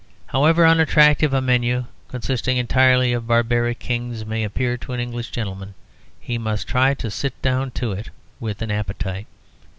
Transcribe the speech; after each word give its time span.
However 0.25 0.65
unattractive 0.65 1.31
a 1.31 1.41
menu 1.41 1.85
consisting 2.07 2.57
entirely 2.57 3.13
of 3.13 3.27
barbaric 3.27 3.77
kings 3.77 4.25
may 4.25 4.43
appear 4.43 4.75
to 4.77 4.93
an 4.93 4.99
English 4.99 5.29
gentleman, 5.29 5.75
he 6.19 6.39
must 6.39 6.67
try 6.67 6.95
to 6.95 7.11
sit 7.11 7.39
down 7.43 7.69
to 7.77 7.91
it 7.91 8.09
with 8.39 8.63
an 8.63 8.71
appetite. 8.71 9.27